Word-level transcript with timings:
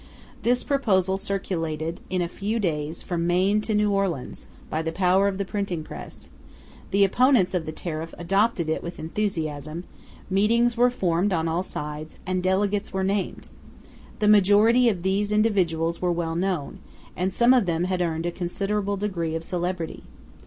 This 0.41 0.63
proposal 0.63 1.15
circulated 1.19 1.99
in 2.09 2.23
a 2.23 2.27
few 2.27 2.57
days 2.57 3.03
from 3.03 3.27
Maine 3.27 3.61
to 3.61 3.75
New 3.75 3.91
Orleans 3.91 4.47
by 4.67 4.81
the 4.81 4.91
power 4.91 5.27
of 5.27 5.37
the 5.37 5.45
printing 5.45 5.83
press: 5.83 6.31
the 6.89 7.03
opponents 7.03 7.53
of 7.53 7.67
the 7.67 7.71
tariff 7.71 8.11
adopted 8.17 8.67
it 8.67 8.81
with 8.81 8.97
enthusiasm; 8.97 9.83
meetings 10.27 10.75
were 10.75 10.89
formed 10.89 11.31
on 11.31 11.47
all 11.47 11.61
sides, 11.61 12.17
and 12.25 12.41
delegates 12.41 12.91
were 12.91 13.03
named. 13.03 13.45
The 14.17 14.27
majority 14.27 14.89
of 14.89 15.03
these 15.03 15.31
individuals 15.31 16.01
were 16.01 16.11
well 16.11 16.33
known, 16.33 16.79
and 17.15 17.31
some 17.31 17.53
of 17.53 17.67
them 17.67 17.83
had 17.83 18.01
earned 18.01 18.25
a 18.25 18.31
considerable 18.31 18.97
degree 18.97 19.35
of 19.35 19.43
celebrity. 19.43 20.01